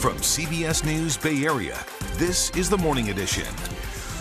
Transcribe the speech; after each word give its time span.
From 0.00 0.14
CBS 0.18 0.84
News 0.84 1.16
Bay 1.16 1.44
Area, 1.44 1.76
this 2.18 2.50
is 2.50 2.70
the 2.70 2.78
Morning 2.78 3.10
Edition. 3.10 3.44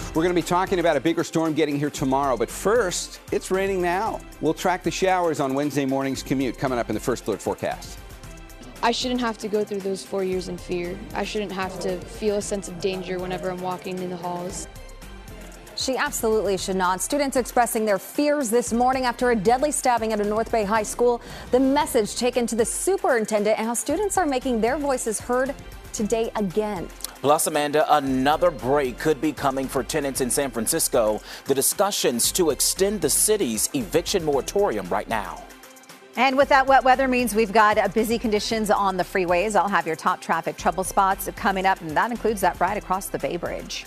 We're 0.08 0.24
going 0.24 0.30
to 0.30 0.34
be 0.34 0.42
talking 0.42 0.80
about 0.80 0.98
a 0.98 1.00
bigger 1.00 1.24
storm 1.24 1.54
getting 1.54 1.78
here 1.78 1.92
tomorrow, 1.92 2.36
but 2.36 2.50
first, 2.50 3.20
it's 3.32 3.52
raining 3.52 3.80
now. 3.80 4.20
We'll 4.42 4.56
track 4.56 4.82
the 4.82 4.90
showers 4.90 5.40
on 5.40 5.54
Wednesday 5.54 5.86
morning's 5.86 6.24
commute 6.24 6.58
coming 6.58 6.80
up 6.80 6.90
in 6.90 6.96
the 6.96 7.00
first 7.00 7.28
alert 7.28 7.44
forecast. 7.44 8.00
I 8.82 8.90
shouldn't 8.90 9.22
have 9.22 9.38
to 9.38 9.48
go 9.48 9.64
through 9.64 9.82
those 9.82 10.04
four 10.04 10.24
years 10.24 10.48
in 10.48 10.58
fear. 10.58 10.98
I 11.14 11.24
shouldn't 11.24 11.52
have 11.52 11.80
to 11.82 12.00
feel 12.02 12.38
a 12.38 12.42
sense 12.42 12.68
of 12.68 12.82
danger 12.82 13.20
whenever 13.20 13.52
I'm 13.52 13.62
walking 13.62 14.00
in 14.00 14.10
the 14.10 14.18
halls. 14.18 14.68
She 15.78 15.96
absolutely 15.96 16.58
should 16.58 16.76
not. 16.76 17.02
Students 17.02 17.38
expressing 17.38 17.86
their 17.86 18.00
fears 18.00 18.50
this 18.50 18.74
morning 18.74 19.06
after 19.06 19.30
a 19.30 19.36
deadly 19.36 19.72
stabbing 19.72 20.12
at 20.12 20.20
a 20.20 20.24
North 20.24 20.52
Bay 20.52 20.64
high 20.64 20.84
school. 20.84 21.22
The 21.52 21.60
message 21.60 22.16
taken 22.16 22.48
to 22.48 22.56
the 22.56 22.66
superintendent 22.66 23.60
and 23.60 23.68
how 23.68 23.76
students 23.76 24.18
are 24.18 24.26
making 24.26 24.60
their 24.60 24.78
voices 24.78 25.20
heard 25.20 25.54
today 25.94 26.32
again. 26.36 26.88
Plus, 27.22 27.46
Amanda, 27.46 27.86
another 27.96 28.50
break 28.50 28.98
could 28.98 29.22
be 29.22 29.32
coming 29.32 29.68
for 29.68 29.84
tenants 29.84 30.20
in 30.20 30.32
San 30.32 30.50
Francisco. 30.50 31.22
The 31.46 31.54
discussions 31.54 32.32
to 32.34 32.50
extend 32.50 33.02
the 33.02 33.10
city's 33.10 33.70
eviction 33.74 34.24
moratorium 34.26 34.90
right 34.90 35.08
now. 35.08 35.44
And 36.16 36.36
with 36.36 36.50
that 36.50 36.66
wet 36.66 36.84
weather 36.84 37.08
means 37.08 37.36
we've 37.36 37.54
got 37.54 37.78
uh, 37.78 37.88
busy 37.90 38.18
conditions 38.18 38.72
on 38.72 38.98
the 38.98 39.04
freeways. 39.04 39.56
I'll 39.56 39.68
have 39.68 39.86
your 39.86 39.96
top 39.96 40.22
traffic 40.22 40.58
trouble 40.58 40.84
spots 40.84 41.30
coming 41.36 41.68
up, 41.68 41.80
and 41.82 41.92
that 41.92 42.10
includes 42.10 42.42
that 42.42 42.60
ride 42.60 42.78
across 42.78 43.10
the 43.10 43.20
Bay 43.20 43.38
Bridge. 43.38 43.86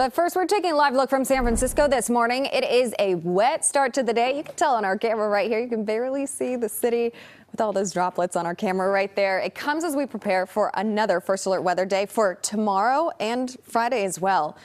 But 0.00 0.14
first, 0.14 0.34
we're 0.34 0.46
taking 0.46 0.72
a 0.72 0.76
live 0.76 0.94
look 0.94 1.10
from 1.10 1.26
San 1.26 1.42
Francisco 1.42 1.86
this 1.86 2.08
morning. 2.08 2.46
It 2.46 2.64
is 2.64 2.94
a 2.98 3.16
wet 3.16 3.66
start 3.66 3.92
to 3.92 4.02
the 4.02 4.14
day. 4.14 4.34
You 4.34 4.42
can 4.42 4.54
tell 4.54 4.74
on 4.74 4.82
our 4.82 4.96
camera 4.96 5.28
right 5.28 5.46
here. 5.46 5.60
You 5.60 5.68
can 5.68 5.84
barely 5.84 6.24
see 6.24 6.56
the 6.56 6.70
city 6.70 7.12
with 7.50 7.60
all 7.60 7.70
those 7.70 7.92
droplets 7.92 8.34
on 8.34 8.46
our 8.46 8.54
camera 8.54 8.88
right 8.88 9.14
there. 9.14 9.40
It 9.40 9.54
comes 9.54 9.84
as 9.84 9.94
we 9.94 10.06
prepare 10.06 10.46
for 10.46 10.70
another 10.72 11.20
First 11.20 11.44
Alert 11.44 11.60
weather 11.60 11.84
day 11.84 12.06
for 12.06 12.36
tomorrow 12.36 13.10
and 13.20 13.54
Friday 13.62 14.06
as 14.06 14.18
well. 14.18 14.56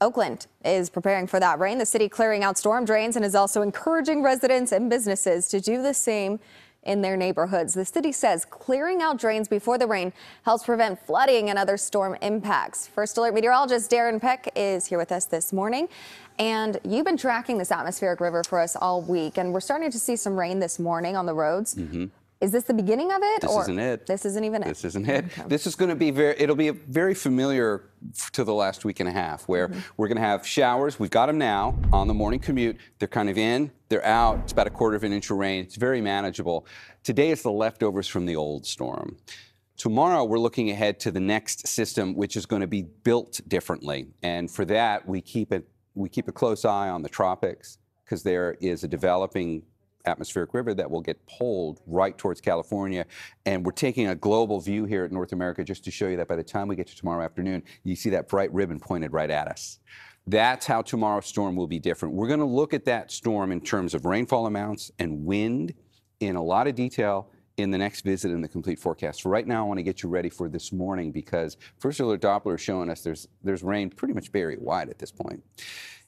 Oakland 0.00 0.46
is 0.64 0.88
preparing 0.88 1.26
for 1.26 1.40
that 1.40 1.58
rain. 1.58 1.78
The 1.78 1.84
city 1.86 2.08
clearing 2.08 2.44
out 2.44 2.56
storm 2.56 2.84
drains 2.84 3.16
and 3.16 3.24
is 3.24 3.34
also 3.34 3.60
encouraging 3.60 4.22
residents 4.22 4.70
and 4.70 4.88
businesses 4.88 5.48
to 5.48 5.60
do 5.60 5.82
the 5.82 5.94
same 5.94 6.38
in 6.84 7.02
their 7.02 7.16
neighborhoods. 7.16 7.74
The 7.74 7.84
city 7.84 8.12
says 8.12 8.44
clearing 8.44 9.02
out 9.02 9.18
drains 9.18 9.48
before 9.48 9.78
the 9.78 9.86
rain 9.86 10.12
helps 10.44 10.64
prevent 10.64 11.04
flooding 11.04 11.50
and 11.50 11.58
other 11.58 11.76
storm 11.76 12.16
impacts. 12.22 12.86
First 12.86 13.16
Alert 13.18 13.34
meteorologist 13.34 13.90
Darren 13.90 14.20
Peck 14.20 14.50
is 14.54 14.86
here 14.86 14.98
with 14.98 15.12
us 15.12 15.24
this 15.24 15.52
morning. 15.52 15.88
And 16.38 16.80
you've 16.84 17.04
been 17.04 17.16
tracking 17.16 17.58
this 17.58 17.70
atmospheric 17.70 18.20
river 18.20 18.42
for 18.42 18.58
us 18.58 18.74
all 18.74 19.02
week, 19.02 19.38
and 19.38 19.52
we're 19.52 19.60
starting 19.60 19.90
to 19.90 19.98
see 19.98 20.16
some 20.16 20.36
rain 20.36 20.58
this 20.58 20.78
morning 20.78 21.16
on 21.16 21.26
the 21.26 21.34
roads. 21.34 21.76
Mm-hmm. 21.76 22.06
Is 22.40 22.50
this 22.50 22.64
the 22.64 22.74
beginning 22.74 23.10
of 23.10 23.20
it? 23.22 23.40
This 23.42 23.50
or 23.50 23.62
isn't 23.62 23.78
it. 23.78 24.06
This 24.06 24.24
isn't 24.26 24.44
even 24.44 24.62
it. 24.62 24.66
This 24.66 24.84
isn't 24.84 25.08
it. 25.08 25.24
Okay. 25.26 25.44
This 25.46 25.66
is 25.66 25.74
going 25.74 25.88
to 25.88 25.94
be 25.94 26.10
very. 26.10 26.34
It'll 26.38 26.56
be 26.56 26.70
very 26.70 27.14
familiar 27.14 27.88
to 28.32 28.44
the 28.44 28.52
last 28.52 28.84
week 28.84 29.00
and 29.00 29.08
a 29.08 29.12
half, 29.12 29.48
where 29.48 29.68
mm-hmm. 29.68 29.80
we're 29.96 30.08
going 30.08 30.16
to 30.16 30.22
have 30.22 30.46
showers. 30.46 30.98
We've 30.98 31.10
got 31.10 31.26
them 31.26 31.38
now 31.38 31.78
on 31.92 32.06
the 32.06 32.14
morning 32.14 32.40
commute. 32.40 32.76
They're 32.98 33.08
kind 33.08 33.30
of 33.30 33.38
in. 33.38 33.70
They're 33.88 34.04
out. 34.04 34.40
It's 34.40 34.52
about 34.52 34.66
a 34.66 34.70
quarter 34.70 34.96
of 34.96 35.04
an 35.04 35.12
inch 35.12 35.30
of 35.30 35.38
rain. 35.38 35.64
It's 35.64 35.76
very 35.76 36.00
manageable. 36.00 36.66
Today 37.02 37.30
it's 37.30 37.42
the 37.42 37.52
leftovers 37.52 38.08
from 38.08 38.26
the 38.26 38.36
old 38.36 38.66
storm. 38.66 39.16
Tomorrow, 39.76 40.24
we're 40.24 40.38
looking 40.38 40.70
ahead 40.70 41.00
to 41.00 41.10
the 41.10 41.20
next 41.20 41.66
system, 41.66 42.14
which 42.14 42.36
is 42.36 42.46
going 42.46 42.60
to 42.60 42.68
be 42.68 42.82
built 42.82 43.40
differently. 43.48 44.06
And 44.22 44.50
for 44.50 44.64
that, 44.66 45.08
we 45.08 45.20
keep 45.20 45.52
it 45.52 45.68
we 45.94 46.08
keep 46.08 46.28
a 46.28 46.32
close 46.32 46.64
eye 46.64 46.88
on 46.88 47.02
the 47.02 47.08
tropics 47.08 47.78
because 48.04 48.22
there 48.22 48.56
is 48.60 48.84
a 48.84 48.88
developing 48.88 49.62
atmospheric 50.06 50.54
river 50.54 50.74
that 50.74 50.90
will 50.90 51.00
get 51.00 51.24
pulled 51.26 51.80
right 51.86 52.16
towards 52.16 52.40
California. 52.40 53.06
And 53.46 53.64
we're 53.64 53.72
taking 53.72 54.08
a 54.08 54.14
global 54.14 54.60
view 54.60 54.84
here 54.84 55.04
at 55.04 55.12
North 55.12 55.32
America 55.32 55.64
just 55.64 55.84
to 55.84 55.90
show 55.90 56.08
you 56.08 56.16
that 56.16 56.28
by 56.28 56.36
the 56.36 56.44
time 56.44 56.68
we 56.68 56.76
get 56.76 56.86
to 56.88 56.96
tomorrow 56.96 57.24
afternoon, 57.24 57.62
you 57.82 57.96
see 57.96 58.10
that 58.10 58.28
bright 58.28 58.52
ribbon 58.52 58.78
pointed 58.78 59.12
right 59.12 59.30
at 59.30 59.48
us. 59.48 59.78
That's 60.26 60.66
how 60.66 60.82
tomorrow's 60.82 61.26
storm 61.26 61.54
will 61.54 61.66
be 61.66 61.78
different. 61.78 62.14
We're 62.14 62.28
going 62.28 62.40
to 62.40 62.46
look 62.46 62.72
at 62.72 62.86
that 62.86 63.10
storm 63.10 63.52
in 63.52 63.60
terms 63.60 63.94
of 63.94 64.06
rainfall 64.06 64.46
amounts 64.46 64.90
and 64.98 65.24
wind 65.24 65.74
in 66.20 66.36
a 66.36 66.42
lot 66.42 66.66
of 66.66 66.74
detail 66.74 67.28
in 67.56 67.70
the 67.70 67.78
next 67.78 68.00
visit 68.00 68.30
in 68.30 68.40
the 68.40 68.48
complete 68.48 68.78
forecast. 68.78 69.22
For 69.22 69.28
right 69.28 69.46
now, 69.46 69.64
I 69.64 69.68
want 69.68 69.78
to 69.78 69.82
get 69.82 70.02
you 70.02 70.08
ready 70.08 70.28
for 70.28 70.48
this 70.48 70.72
morning 70.72 71.12
because 71.12 71.56
First 71.78 72.00
Alert 72.00 72.20
Doppler 72.20 72.54
is 72.54 72.60
showing 72.60 72.90
us 72.90 73.02
there's, 73.02 73.28
there's 73.42 73.62
rain 73.62 73.90
pretty 73.90 74.14
much 74.14 74.30
very 74.30 74.56
wide 74.56 74.88
at 74.88 74.98
this 74.98 75.12
point. 75.12 75.42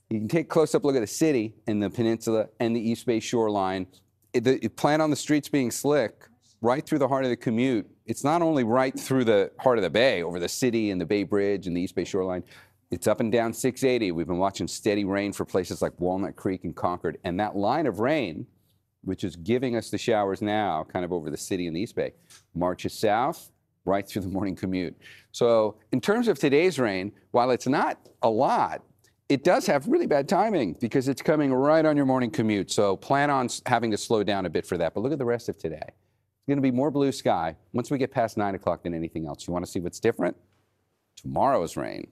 You 0.09 0.21
can 0.21 0.29
take 0.29 0.47
a 0.47 0.49
close-up 0.49 0.85
look 0.85 0.95
at 0.95 1.01
the 1.01 1.07
city 1.07 1.55
and 1.67 1.83
the 1.83 1.91
peninsula 1.91 2.47
and 2.61 2.77
the 2.77 2.81
East 2.81 3.07
Bay 3.07 3.19
shoreline. 3.19 3.87
The 4.33 4.69
plan 4.77 5.01
on 5.01 5.11
the 5.11 5.17
streets 5.17 5.49
being 5.49 5.71
slick 5.71 6.25
right 6.61 6.85
through 6.85 6.99
the 7.01 7.09
heart 7.09 7.25
of 7.25 7.31
the 7.31 7.37
commute. 7.37 7.89
It's 8.07 8.23
not 8.23 8.41
only 8.41 8.63
right 8.63 8.99
through 8.99 9.25
the 9.25 9.51
heart 9.59 9.79
of 9.79 9.83
the 9.83 9.91
bay, 9.91 10.23
over 10.23 10.39
the 10.39 10.49
city 10.49 10.91
and 10.91 11.01
the 11.01 11.07
Bay 11.07 11.25
Bridge 11.25 11.67
and 11.67 11.77
the 11.77 11.81
East 11.81 11.95
Bay 11.97 12.05
shoreline. 12.05 12.45
It's 12.91 13.09
up 13.09 13.19
and 13.19 13.33
down 13.33 13.53
680. 13.53 14.13
We've 14.13 14.29
been 14.29 14.39
watching 14.39 14.69
steady 14.69 15.05
rain 15.05 15.33
for 15.33 15.45
places 15.45 15.83
like 15.83 15.99
Walnut 15.99 16.37
Creek 16.37 16.63
and 16.63 16.77
Concord. 16.77 17.19
And 17.25 17.41
that 17.41 17.57
line 17.57 17.87
of 17.87 17.99
rain, 17.99 18.47
which 19.03 19.25
is 19.25 19.35
giving 19.35 19.75
us 19.75 19.91
the 19.91 19.99
showers 19.99 20.41
now, 20.41 20.85
kind 20.85 21.05
of 21.05 21.13
over 21.13 21.31
the 21.31 21.37
city 21.37 21.67
and 21.67 21.75
the 21.75 21.81
East 21.81 21.97
Bay, 21.97 22.13
marches 22.55 22.93
south 22.93 23.51
right 23.85 24.07
through 24.07 24.23
the 24.23 24.29
morning 24.29 24.55
commute. 24.55 24.97
So 25.33 25.77
in 25.91 26.01
terms 26.01 26.29
of 26.29 26.39
today's 26.39 26.79
rain, 26.79 27.11
while 27.33 27.51
it's 27.51 27.67
not 27.67 27.99
a 28.23 28.31
lot, 28.31 28.83
it 29.29 29.43
does 29.43 29.67
have 29.67 29.89
really 29.89 30.07
bad 30.07 30.29
timing 30.29 30.77
because 30.81 31.09
it's 31.09 31.23
coming 31.23 31.53
right 31.53 31.85
on 31.85 31.97
your 31.97 32.07
morning 32.07 32.31
commute. 32.31 32.71
So 32.71 32.97
plan 32.97 33.31
on 33.31 33.49
having 33.67 33.91
to 33.91 33.97
slow 33.97 34.23
down 34.23 34.47
a 34.47 34.51
bit 34.51 34.65
for 34.65 34.79
that. 34.79 34.95
But 34.95 35.01
look 35.01 35.13
at 35.13 35.19
the 35.19 35.25
rest 35.25 35.49
of 35.49 35.59
today. 35.59 35.83
It's 35.83 36.47
going 36.49 36.59
to 36.59 36.63
be 36.63 36.71
more 36.71 36.91
blue 36.91 37.11
sky 37.11 37.57
once 37.73 37.91
we 37.91 37.99
get 37.99 38.13
past 38.13 38.37
9 38.37 38.55
o'clock 38.55 38.85
than 38.85 38.95
anything 38.95 39.27
else. 39.27 39.47
You 39.47 39.53
want 39.53 39.65
to 39.65 39.71
see 39.71 39.81
what's 39.81 39.99
different? 39.99 40.37
Tomorrow's 41.17 41.77
rain. 41.77 42.07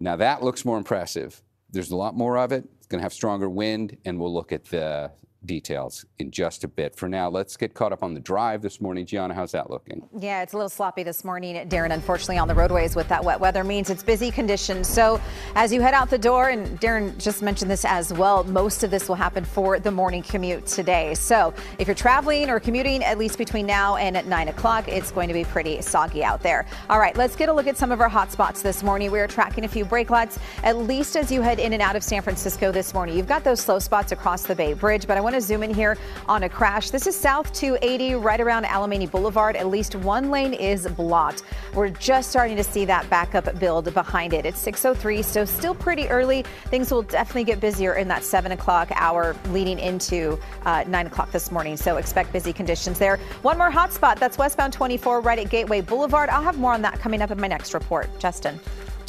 Now 0.00 0.16
that 0.16 0.42
looks 0.42 0.64
more 0.64 0.76
impressive. 0.76 1.40
There's 1.70 1.90
a 1.90 1.96
lot 1.96 2.14
more 2.14 2.36
of 2.36 2.52
it. 2.52 2.68
It's 2.76 2.86
going 2.86 2.98
to 2.98 3.04
have 3.04 3.12
stronger 3.12 3.48
wind, 3.48 3.96
and 4.04 4.18
we'll 4.18 4.34
look 4.34 4.52
at 4.52 4.64
the 4.64 5.12
details 5.44 6.04
in 6.18 6.30
just 6.30 6.64
a 6.64 6.68
bit. 6.68 6.94
For 6.94 7.08
now, 7.08 7.28
let's 7.28 7.56
get 7.56 7.74
caught 7.74 7.92
up 7.92 8.02
on 8.02 8.14
the 8.14 8.20
drive 8.20 8.62
this 8.62 8.80
morning. 8.80 9.06
Gianna, 9.06 9.34
how's 9.34 9.52
that 9.52 9.70
looking? 9.70 10.08
Yeah, 10.18 10.42
it's 10.42 10.52
a 10.52 10.56
little 10.56 10.68
sloppy 10.68 11.02
this 11.02 11.24
morning, 11.24 11.68
Darren. 11.68 11.92
Unfortunately, 11.92 12.38
on 12.38 12.48
the 12.48 12.54
roadways 12.54 12.94
with 12.94 13.08
that 13.08 13.24
wet 13.24 13.40
weather 13.40 13.64
means 13.64 13.90
it's 13.90 14.02
busy 14.02 14.30
conditions. 14.30 14.88
So 14.88 15.20
as 15.54 15.72
you 15.72 15.80
head 15.80 15.94
out 15.94 16.10
the 16.10 16.18
door, 16.18 16.50
and 16.50 16.80
Darren 16.80 17.16
just 17.18 17.42
mentioned 17.42 17.70
this 17.70 17.84
as 17.84 18.12
well, 18.12 18.44
most 18.44 18.82
of 18.82 18.90
this 18.90 19.08
will 19.08 19.16
happen 19.16 19.44
for 19.44 19.78
the 19.78 19.90
morning 19.90 20.22
commute 20.22 20.66
today. 20.66 21.14
So 21.14 21.54
if 21.78 21.88
you're 21.88 21.94
traveling 21.94 22.50
or 22.50 22.60
commuting, 22.60 23.02
at 23.02 23.18
least 23.18 23.38
between 23.38 23.66
now 23.66 23.96
and 23.96 24.16
at 24.16 24.26
9 24.26 24.48
o'clock, 24.48 24.88
it's 24.88 25.10
going 25.10 25.28
to 25.28 25.34
be 25.34 25.44
pretty 25.44 25.80
soggy 25.80 26.22
out 26.22 26.42
there. 26.42 26.66
All 26.88 26.98
right, 26.98 27.16
let's 27.16 27.36
get 27.36 27.48
a 27.48 27.52
look 27.52 27.66
at 27.66 27.76
some 27.76 27.92
of 27.92 28.00
our 28.00 28.08
hot 28.08 28.30
spots 28.32 28.62
this 28.62 28.82
morning. 28.82 29.10
We 29.10 29.20
are 29.20 29.26
tracking 29.26 29.64
a 29.64 29.68
few 29.68 29.84
brake 29.84 30.10
lights, 30.10 30.38
at 30.62 30.76
least 30.76 31.16
as 31.16 31.32
you 31.32 31.40
head 31.40 31.58
in 31.58 31.72
and 31.72 31.82
out 31.82 31.96
of 31.96 32.02
San 32.02 32.22
Francisco 32.22 32.72
this 32.72 32.92
morning. 32.92 33.16
You've 33.16 33.28
got 33.28 33.44
those 33.44 33.60
slow 33.60 33.78
spots 33.78 34.12
across 34.12 34.42
the 34.42 34.54
Bay 34.54 34.74
Bridge, 34.74 35.06
but 35.06 35.16
I 35.16 35.20
want 35.20 35.29
want 35.30 35.40
to 35.40 35.46
zoom 35.46 35.62
in 35.62 35.72
here 35.72 35.96
on 36.26 36.42
a 36.42 36.48
crash. 36.48 36.90
This 36.90 37.06
is 37.06 37.14
South 37.14 37.52
280 37.52 38.14
right 38.16 38.40
around 38.40 38.64
Alemany 38.64 39.08
Boulevard. 39.08 39.54
At 39.54 39.68
least 39.68 39.94
one 39.94 40.28
lane 40.28 40.52
is 40.52 40.88
blocked. 40.88 41.44
We're 41.72 41.90
just 41.90 42.30
starting 42.30 42.56
to 42.56 42.64
see 42.64 42.84
that 42.86 43.08
backup 43.08 43.56
build 43.60 43.94
behind 43.94 44.32
it. 44.32 44.44
It's 44.44 44.58
603, 44.58 45.22
so 45.22 45.44
still 45.44 45.72
pretty 45.72 46.08
early. 46.08 46.42
Things 46.64 46.90
will 46.90 47.02
definitely 47.02 47.44
get 47.44 47.60
busier 47.60 47.94
in 47.94 48.08
that 48.08 48.24
7 48.24 48.50
o'clock 48.50 48.88
hour 48.96 49.36
leading 49.50 49.78
into 49.78 50.36
uh, 50.64 50.82
9 50.88 51.06
o'clock 51.06 51.30
this 51.30 51.52
morning. 51.52 51.76
So 51.76 51.98
expect 51.98 52.32
busy 52.32 52.52
conditions 52.52 52.98
there. 52.98 53.18
One 53.42 53.56
more 53.56 53.70
hot 53.70 53.92
spot. 53.92 54.18
That's 54.18 54.36
westbound 54.36 54.72
24 54.72 55.20
right 55.20 55.38
at 55.38 55.48
Gateway 55.48 55.80
Boulevard. 55.80 56.28
I'll 56.28 56.42
have 56.42 56.58
more 56.58 56.72
on 56.72 56.82
that 56.82 56.98
coming 56.98 57.22
up 57.22 57.30
in 57.30 57.40
my 57.40 57.46
next 57.46 57.72
report. 57.72 58.08
Justin. 58.18 58.58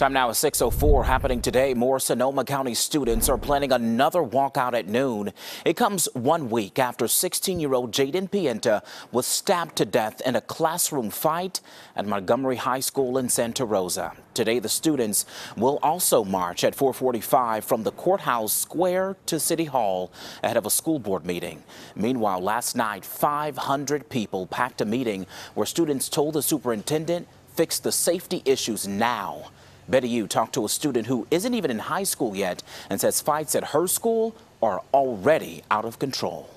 Time 0.01 0.13
now 0.13 0.31
is 0.31 0.37
6.04 0.37 1.05
happening 1.05 1.43
today. 1.43 1.75
More 1.75 1.99
Sonoma 1.99 2.43
County 2.43 2.73
students 2.73 3.29
are 3.29 3.37
planning 3.37 3.71
another 3.71 4.21
walkout 4.21 4.73
at 4.73 4.87
noon. 4.87 5.31
It 5.63 5.77
comes 5.77 6.09
one 6.13 6.49
week 6.49 6.79
after 6.79 7.05
16-year-old 7.05 7.91
Jayden 7.91 8.27
Pienta 8.27 8.81
was 9.11 9.27
stabbed 9.27 9.75
to 9.75 9.85
death 9.85 10.19
in 10.25 10.35
a 10.35 10.41
classroom 10.41 11.11
fight 11.11 11.61
at 11.95 12.07
Montgomery 12.07 12.55
High 12.55 12.79
School 12.79 13.19
in 13.19 13.29
Santa 13.29 13.63
Rosa. 13.63 14.13
Today, 14.33 14.57
the 14.57 14.69
students 14.69 15.27
will 15.55 15.77
also 15.83 16.23
march 16.23 16.63
at 16.63 16.73
445 16.73 17.63
from 17.63 17.83
the 17.83 17.91
courthouse 17.91 18.53
square 18.53 19.17
to 19.27 19.39
City 19.39 19.65
Hall 19.65 20.11
ahead 20.41 20.57
of 20.57 20.65
a 20.65 20.71
school 20.71 20.97
board 20.97 21.27
meeting. 21.27 21.61
Meanwhile, 21.95 22.41
last 22.41 22.75
night, 22.75 23.05
500 23.05 24.09
people 24.09 24.47
packed 24.47 24.81
a 24.81 24.85
meeting 24.85 25.27
where 25.53 25.67
students 25.67 26.09
told 26.09 26.33
the 26.33 26.41
superintendent 26.41 27.27
fix 27.53 27.77
the 27.77 27.91
safety 27.91 28.41
issues 28.45 28.87
now. 28.87 29.51
Betty 29.91 30.07
Yu 30.07 30.25
talked 30.25 30.53
to 30.53 30.63
a 30.63 30.69
student 30.69 31.07
who 31.07 31.27
isn't 31.29 31.53
even 31.53 31.69
in 31.69 31.79
high 31.79 32.03
school 32.03 32.33
yet 32.33 32.63
and 32.89 33.01
says 33.01 33.19
fights 33.19 33.55
at 33.55 33.65
her 33.65 33.87
school 33.87 34.33
are 34.61 34.81
already 34.93 35.63
out 35.69 35.83
of 35.83 35.99
control. 35.99 36.49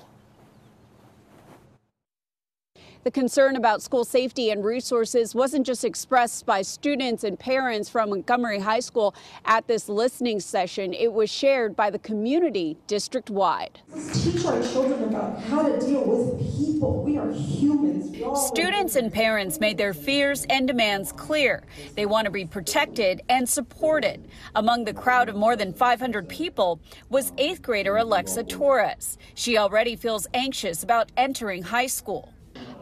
The 3.05 3.11
concern 3.11 3.55
about 3.55 3.83
school 3.83 4.03
safety 4.03 4.49
and 4.49 4.65
resources 4.65 5.35
wasn't 5.35 5.67
just 5.67 5.85
expressed 5.85 6.47
by 6.47 6.63
students 6.63 7.23
and 7.23 7.37
parents 7.37 7.87
from 7.87 8.09
Montgomery 8.09 8.57
High 8.57 8.79
School 8.79 9.13
at 9.45 9.67
this 9.67 9.87
listening 9.87 10.39
session, 10.39 10.91
it 10.91 11.13
was 11.13 11.29
shared 11.29 11.75
by 11.75 11.91
the 11.91 11.99
community 11.99 12.77
district 12.87 13.29
wide. 13.29 13.79
Let's 13.89 14.23
teach 14.23 14.43
our 14.43 14.59
children 14.59 15.03
about 15.03 15.39
how 15.39 15.69
to 15.69 15.79
deal 15.79 16.03
with 16.03 16.57
people. 16.57 17.03
We 17.03 17.19
are 17.19 17.31
humans. 17.31 18.17
Students 18.47 18.95
and 18.95 19.13
parents 19.13 19.59
made 19.59 19.77
their 19.77 19.93
fears 19.93 20.47
and 20.49 20.67
demands 20.67 21.11
clear. 21.11 21.61
They 21.93 22.07
want 22.07 22.25
to 22.25 22.31
be 22.31 22.45
protected 22.45 23.21
and 23.29 23.47
supported. 23.47 24.27
Among 24.55 24.83
the 24.83 24.93
crowd 24.95 25.29
of 25.29 25.35
more 25.35 25.55
than 25.55 25.73
500 25.73 26.27
people 26.27 26.79
was 27.09 27.33
eighth 27.37 27.61
grader 27.61 27.97
Alexa 27.97 28.45
Torres. 28.45 29.19
She 29.35 29.59
already 29.59 29.95
feels 29.95 30.25
anxious 30.33 30.81
about 30.81 31.11
entering 31.15 31.61
high 31.61 31.85
school. 31.85 32.31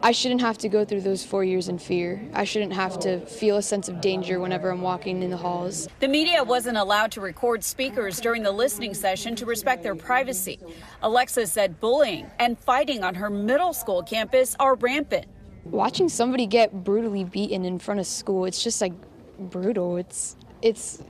I 0.02 0.12
shouldn't 0.12 0.42
have 0.42 0.58
to 0.58 0.68
go 0.68 0.84
through 0.84 1.00
those 1.00 1.24
four 1.24 1.44
years 1.44 1.68
in 1.68 1.78
fear. 1.78 2.22
I 2.34 2.44
shouldn't 2.44 2.74
have 2.74 2.98
to 3.00 3.20
feel 3.20 3.56
a 3.56 3.62
sense 3.62 3.88
of 3.88 4.00
danger 4.00 4.38
whenever 4.38 4.70
I'm 4.70 4.82
walking 4.82 5.22
in 5.22 5.30
the 5.30 5.36
halls. 5.36 5.88
The 6.00 6.08
media 6.08 6.44
wasn't 6.44 6.76
allowed 6.76 7.10
to 7.12 7.20
record 7.20 7.64
speakers 7.64 8.20
during 8.20 8.42
the 8.42 8.52
listening 8.52 8.92
session 8.92 9.34
to 9.36 9.46
respect 9.46 9.82
their 9.82 9.94
privacy. 9.94 10.58
Alexa 11.02 11.46
said 11.46 11.80
bullying 11.80 12.30
and 12.38 12.58
fighting 12.58 13.02
on 13.02 13.14
her 13.14 13.30
middle 13.30 13.72
school 13.72 14.02
campus 14.02 14.54
are 14.60 14.74
rampant. 14.74 15.26
Watching 15.64 16.10
somebody 16.10 16.46
get 16.46 16.84
brutally 16.84 17.24
beaten 17.24 17.64
in 17.64 17.78
front 17.78 17.98
of 17.98 18.06
school, 18.06 18.44
it's 18.44 18.62
just 18.62 18.80
like 18.82 18.92
brutal. 19.38 19.96
It's 19.96 20.36
it's 20.60 21.02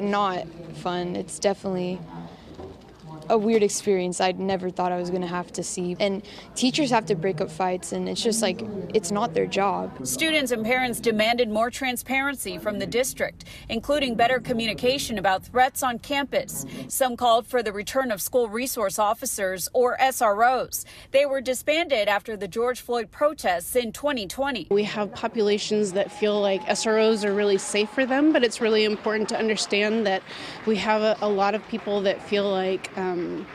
not 0.00 0.46
fun. 0.76 1.16
It's 1.16 1.38
definitely 1.38 1.98
a 3.28 3.38
weird 3.38 3.62
experience 3.62 4.20
I'd 4.20 4.38
never 4.38 4.70
thought 4.70 4.92
I 4.92 4.96
was 4.96 5.10
going 5.10 5.22
to 5.22 5.28
have 5.28 5.52
to 5.52 5.62
see. 5.62 5.96
And 6.00 6.22
teachers 6.54 6.90
have 6.90 7.06
to 7.06 7.14
break 7.14 7.40
up 7.40 7.50
fights, 7.50 7.92
and 7.92 8.08
it's 8.08 8.22
just 8.22 8.42
like, 8.42 8.62
it's 8.94 9.10
not 9.10 9.34
their 9.34 9.46
job. 9.46 10.06
Students 10.06 10.52
and 10.52 10.64
parents 10.64 11.00
demanded 11.00 11.48
more 11.48 11.70
transparency 11.70 12.58
from 12.58 12.78
the 12.78 12.86
district, 12.86 13.44
including 13.68 14.14
better 14.14 14.40
communication 14.40 15.18
about 15.18 15.44
threats 15.44 15.82
on 15.82 15.98
campus. 15.98 16.64
Some 16.88 17.16
called 17.16 17.46
for 17.46 17.62
the 17.62 17.72
return 17.72 18.10
of 18.10 18.20
school 18.20 18.48
resource 18.48 18.98
officers, 18.98 19.68
or 19.72 19.96
SROs. 19.98 20.84
They 21.10 21.26
were 21.26 21.40
disbanded 21.40 22.08
after 22.08 22.36
the 22.36 22.48
George 22.48 22.80
Floyd 22.80 23.10
protests 23.10 23.76
in 23.76 23.92
2020. 23.92 24.68
We 24.70 24.84
have 24.84 25.12
populations 25.12 25.92
that 25.92 26.10
feel 26.10 26.40
like 26.40 26.62
SROs 26.62 27.24
are 27.24 27.34
really 27.34 27.58
safe 27.58 27.90
for 27.90 28.06
them, 28.06 28.32
but 28.32 28.44
it's 28.44 28.60
really 28.60 28.84
important 28.84 29.28
to 29.30 29.38
understand 29.38 30.06
that 30.06 30.22
we 30.66 30.76
have 30.76 31.02
a, 31.02 31.16
a 31.22 31.28
lot 31.28 31.54
of 31.54 31.66
people 31.68 32.00
that 32.02 32.22
feel 32.22 32.48
like 32.50 32.96
um, 32.96 33.15
um, 33.16 33.46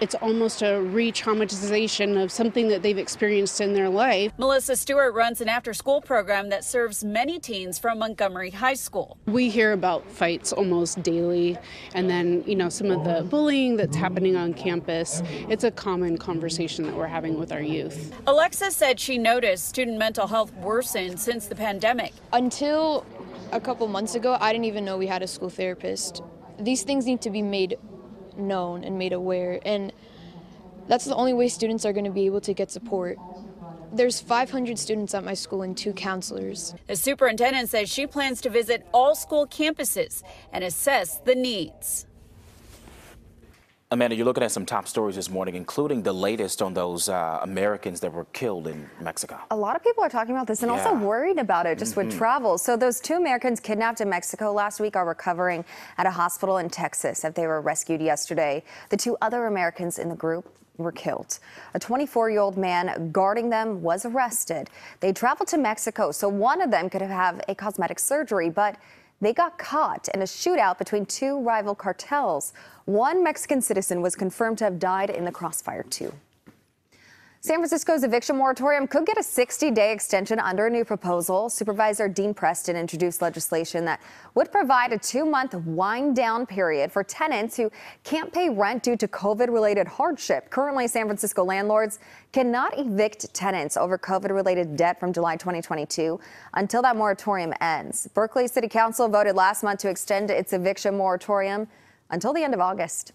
it's 0.00 0.16
almost 0.16 0.60
a 0.62 0.80
re-traumatization 0.80 2.20
of 2.22 2.32
something 2.32 2.66
that 2.68 2.82
they've 2.82 2.98
experienced 2.98 3.60
in 3.60 3.74
their 3.74 3.88
life. 3.88 4.32
Melissa 4.38 4.74
Stewart 4.74 5.14
runs 5.14 5.40
an 5.40 5.48
after-school 5.48 6.00
program 6.00 6.48
that 6.48 6.64
serves 6.64 7.04
many 7.04 7.38
teens 7.38 7.78
from 7.78 8.00
Montgomery 8.00 8.50
High 8.50 8.74
School. 8.74 9.16
We 9.26 9.50
hear 9.50 9.72
about 9.72 10.10
fights 10.10 10.52
almost 10.52 11.02
daily 11.02 11.56
and 11.94 12.10
then, 12.10 12.42
you 12.44 12.56
know, 12.56 12.68
some 12.68 12.90
of 12.90 13.04
the 13.04 13.22
bullying 13.22 13.76
that's 13.76 13.96
happening 13.96 14.36
on 14.36 14.52
campus. 14.52 15.22
It's 15.48 15.64
a 15.64 15.70
common 15.70 16.18
conversation 16.18 16.84
that 16.86 16.94
we're 16.94 17.06
having 17.06 17.38
with 17.38 17.52
our 17.52 17.62
youth. 17.62 18.12
Alexa 18.26 18.72
said 18.72 18.98
she 18.98 19.16
noticed 19.16 19.68
student 19.68 19.96
mental 19.96 20.26
health 20.26 20.52
worsen 20.54 21.16
since 21.16 21.46
the 21.46 21.54
pandemic. 21.54 22.12
Until 22.32 23.06
a 23.52 23.60
couple 23.60 23.86
months 23.86 24.16
ago, 24.16 24.36
I 24.40 24.52
didn't 24.52 24.64
even 24.64 24.84
know 24.84 24.98
we 24.98 25.06
had 25.06 25.22
a 25.22 25.28
school 25.28 25.50
therapist. 25.50 26.20
These 26.58 26.82
things 26.82 27.06
need 27.06 27.20
to 27.22 27.30
be 27.30 27.42
made 27.42 27.78
known 28.38 28.84
and 28.84 28.98
made 28.98 29.12
aware. 29.12 29.60
And 29.64 29.92
that's 30.88 31.04
the 31.04 31.14
only 31.14 31.32
way 31.32 31.48
students 31.48 31.84
are 31.84 31.92
going 31.92 32.04
to 32.04 32.10
be 32.10 32.26
able 32.26 32.40
to 32.42 32.52
get 32.52 32.70
support. 32.70 33.18
There's 33.92 34.20
500 34.20 34.78
students 34.78 35.14
at 35.14 35.24
my 35.24 35.34
school 35.34 35.62
and 35.62 35.76
two 35.76 35.92
counselors. 35.92 36.74
The 36.88 36.96
superintendent 36.96 37.68
says 37.68 37.88
she 37.88 38.06
plans 38.06 38.40
to 38.40 38.50
visit 38.50 38.86
all 38.92 39.14
school 39.14 39.46
campuses 39.46 40.22
and 40.52 40.64
assess 40.64 41.18
the 41.18 41.34
needs. 41.34 42.06
Amanda, 43.94 44.16
you're 44.16 44.24
looking 44.24 44.42
at 44.42 44.50
some 44.50 44.66
top 44.66 44.88
stories 44.88 45.14
this 45.14 45.30
morning, 45.30 45.54
including 45.54 46.02
the 46.02 46.12
latest 46.12 46.60
on 46.62 46.74
those 46.74 47.08
uh, 47.08 47.38
Americans 47.42 48.00
that 48.00 48.12
were 48.12 48.24
killed 48.32 48.66
in 48.66 48.90
Mexico. 49.00 49.38
A 49.52 49.56
lot 49.56 49.76
of 49.76 49.84
people 49.84 50.02
are 50.02 50.08
talking 50.08 50.34
about 50.34 50.48
this 50.48 50.64
and 50.64 50.72
yeah. 50.72 50.82
also 50.82 50.98
worried 50.98 51.38
about 51.38 51.64
it 51.64 51.78
just 51.78 51.92
mm 51.92 51.94
-hmm. 51.94 51.98
with 51.98 52.08
mm-hmm. 52.08 52.18
travel. 52.18 52.58
So, 52.58 52.76
those 52.76 53.00
two 53.00 53.14
Americans 53.14 53.60
kidnapped 53.60 54.00
in 54.00 54.08
Mexico 54.08 54.52
last 54.52 54.80
week 54.80 54.96
are 54.96 55.06
recovering 55.06 55.64
at 55.96 56.06
a 56.06 56.10
hospital 56.10 56.58
in 56.58 56.68
Texas 56.70 57.24
after 57.24 57.40
they 57.40 57.46
were 57.46 57.60
rescued 57.60 58.00
yesterday. 58.00 58.62
The 58.88 58.96
two 58.96 59.16
other 59.26 59.46
Americans 59.46 59.98
in 59.98 60.08
the 60.08 60.16
group 60.16 60.44
were 60.76 60.92
killed. 60.92 61.38
A 61.74 61.78
24 61.78 62.30
year 62.30 62.40
old 62.40 62.56
man 62.56 63.10
guarding 63.12 63.50
them 63.50 63.82
was 63.82 64.04
arrested. 64.04 64.70
They 64.98 65.12
traveled 65.12 65.48
to 65.50 65.58
Mexico, 65.58 66.12
so 66.12 66.28
one 66.28 66.60
of 66.64 66.70
them 66.70 66.90
could 66.90 67.02
have 67.02 67.40
a 67.48 67.54
cosmetic 67.54 67.98
surgery, 67.98 68.50
but 68.50 68.74
they 69.20 69.32
got 69.32 69.58
caught 69.58 70.08
in 70.14 70.20
a 70.20 70.24
shootout 70.24 70.78
between 70.78 71.06
two 71.06 71.40
rival 71.40 71.74
cartels. 71.74 72.52
One 72.84 73.22
Mexican 73.24 73.62
citizen 73.62 74.02
was 74.02 74.14
confirmed 74.14 74.58
to 74.58 74.64
have 74.64 74.78
died 74.78 75.10
in 75.10 75.24
the 75.24 75.32
crossfire, 75.32 75.84
too. 75.84 76.12
San 77.46 77.56
Francisco's 77.56 78.04
eviction 78.04 78.38
moratorium 78.38 78.86
could 78.86 79.04
get 79.04 79.18
a 79.18 79.22
60 79.22 79.70
day 79.72 79.92
extension 79.92 80.40
under 80.40 80.68
a 80.68 80.70
new 80.70 80.82
proposal. 80.82 81.50
Supervisor 81.50 82.08
Dean 82.08 82.32
Preston 82.32 82.74
introduced 82.74 83.20
legislation 83.20 83.84
that 83.84 84.00
would 84.34 84.50
provide 84.50 84.94
a 84.94 84.98
two 84.98 85.26
month 85.26 85.52
wind 85.52 86.16
down 86.16 86.46
period 86.46 86.90
for 86.90 87.04
tenants 87.04 87.54
who 87.54 87.70
can't 88.02 88.32
pay 88.32 88.48
rent 88.48 88.82
due 88.82 88.96
to 88.96 89.06
COVID 89.06 89.52
related 89.52 89.86
hardship. 89.86 90.48
Currently, 90.48 90.88
San 90.88 91.04
Francisco 91.04 91.44
landlords 91.44 91.98
cannot 92.32 92.78
evict 92.78 93.34
tenants 93.34 93.76
over 93.76 93.98
COVID 93.98 94.30
related 94.30 94.74
debt 94.74 94.98
from 94.98 95.12
July 95.12 95.36
2022 95.36 96.18
until 96.54 96.80
that 96.80 96.96
moratorium 96.96 97.52
ends. 97.60 98.08
Berkeley 98.14 98.48
City 98.48 98.68
Council 98.68 99.06
voted 99.06 99.36
last 99.36 99.62
month 99.62 99.80
to 99.80 99.90
extend 99.90 100.30
its 100.30 100.54
eviction 100.54 100.96
moratorium 100.96 101.68
until 102.08 102.32
the 102.32 102.42
end 102.42 102.54
of 102.54 102.60
August. 102.60 103.12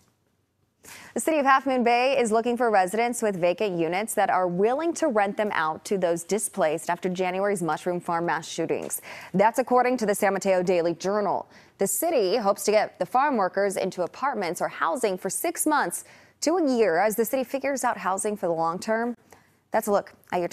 The 1.13 1.19
city 1.19 1.39
of 1.39 1.45
Half 1.45 1.65
Moon 1.65 1.83
Bay 1.83 2.17
is 2.17 2.31
looking 2.31 2.55
for 2.55 2.71
residents 2.71 3.21
with 3.21 3.35
vacant 3.35 3.77
units 3.77 4.13
that 4.13 4.29
are 4.29 4.47
willing 4.47 4.93
to 4.93 5.07
rent 5.07 5.35
them 5.35 5.49
out 5.53 5.83
to 5.85 5.97
those 5.97 6.23
displaced 6.23 6.89
after 6.89 7.09
January's 7.09 7.61
Mushroom 7.61 7.99
Farm 7.99 8.25
mass 8.25 8.47
shootings. 8.47 9.01
That's 9.33 9.59
according 9.59 9.97
to 9.97 10.05
the 10.05 10.15
San 10.15 10.33
Mateo 10.33 10.63
Daily 10.63 10.93
Journal. 10.93 11.49
The 11.77 11.87
city 11.87 12.37
hopes 12.37 12.63
to 12.65 12.71
get 12.71 12.97
the 12.97 13.05
farm 13.05 13.35
workers 13.35 13.75
into 13.75 14.03
apartments 14.03 14.61
or 14.61 14.69
housing 14.69 15.17
for 15.17 15.29
six 15.29 15.65
months 15.65 16.05
to 16.41 16.55
a 16.55 16.77
year 16.77 16.99
as 16.99 17.15
the 17.17 17.25
city 17.25 17.43
figures 17.43 17.83
out 17.83 17.97
housing 17.97 18.37
for 18.37 18.47
the 18.47 18.53
long 18.53 18.79
term. 18.79 19.15
That's 19.71 19.87
a 19.87 19.91
look 19.91 20.13
at 20.31 20.39
your 20.39 20.47